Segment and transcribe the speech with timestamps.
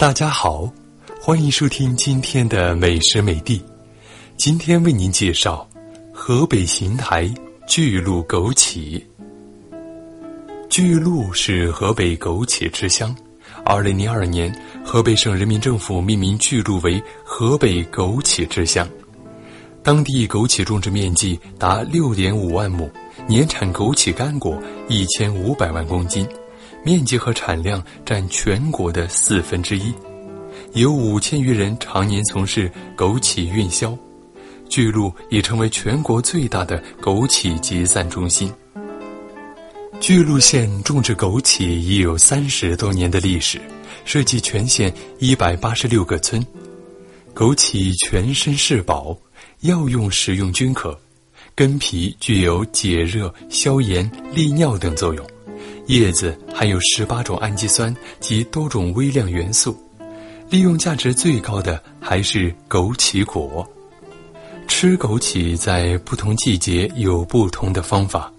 [0.00, 0.66] 大家好，
[1.20, 3.62] 欢迎收听今天的美食美地。
[4.34, 5.68] 今天为您介绍
[6.10, 7.30] 河北邢台
[7.66, 8.98] 巨鹿枸杞。
[10.70, 13.14] 巨鹿是河北枸杞之乡。
[13.62, 14.50] 二零零二年，
[14.82, 18.88] 河北省人民政府命名巨鹿为河北枸杞之乡。
[19.82, 22.90] 当地枸杞种植面积达六点五万亩，
[23.28, 24.58] 年产枸杞干果
[24.88, 26.26] 一千五百万公斤。
[26.84, 29.92] 面积和产量占全国的四分之一，
[30.72, 33.96] 有五千余人常年从事枸杞运销，
[34.68, 38.52] 巨鹿已成为全国最大的枸杞集散中心。
[40.00, 43.60] 巨鹿县种植枸杞已有三十多年的历史，
[44.06, 46.44] 涉及全县一百八十六个村。
[47.34, 49.16] 枸杞全身是宝，
[49.60, 50.98] 药用食用均可，
[51.54, 55.26] 根皮具有解热、消炎、利尿等作用。
[55.90, 59.76] 叶子含有十八种氨基酸及多种微量元素，
[60.48, 63.68] 利用价值最高的还是枸杞果。
[64.68, 68.32] 吃枸杞在不同季节有不同的方法。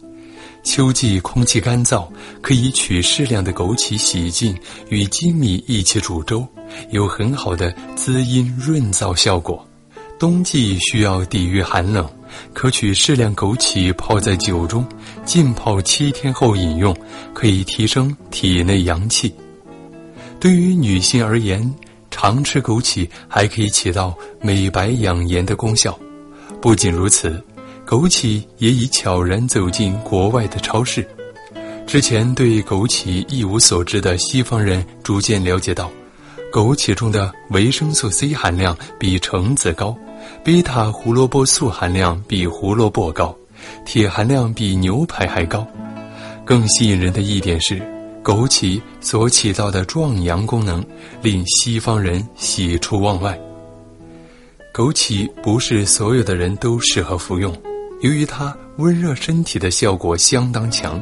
[0.64, 2.08] 秋季空气干燥，
[2.42, 4.58] 可以取适量的枸杞洗净，
[4.88, 6.48] 与粳米一起煮粥，
[6.92, 9.68] 有很好的滋阴润燥效果。
[10.18, 12.10] 冬季需要抵御寒冷。
[12.54, 14.86] 可取适量枸杞泡在酒中，
[15.26, 16.96] 浸泡七天后饮用，
[17.34, 19.34] 可以提升体内阳气。
[20.40, 21.74] 对于女性而言，
[22.10, 25.98] 常吃枸杞还可以起到美白养颜的功效。
[26.62, 27.44] 不仅如此，
[27.86, 31.08] 枸杞也已悄然走进国外的超市。
[31.88, 35.92] 之前对枸杞一无所知的西方人，逐渐了解到，
[36.52, 39.98] 枸杞中的维生素 C 含量比橙子高。
[40.44, 43.36] 贝塔胡萝卜素含量比胡萝卜高，
[43.86, 45.66] 铁含量比牛排还高。
[46.44, 47.80] 更吸引人的一点是，
[48.24, 50.84] 枸杞所起到的壮阳功能，
[51.22, 53.40] 令西方人喜出望外。
[54.74, 57.56] 枸杞不是所有的人都适合服用，
[58.02, 61.02] 由于它温热身体的效果相当强，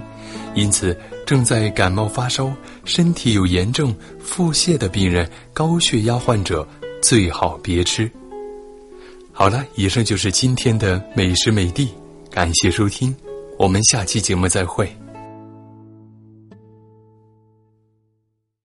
[0.53, 2.51] 因此正在感冒发烧、
[2.83, 6.67] 身体有炎症、腹泻的病人、高血压患者
[7.01, 8.11] 最好别吃。
[9.39, 11.87] 好了，以上就是今天的美食美地，
[12.29, 13.15] 感谢收听，
[13.57, 14.93] 我们下期节目再会。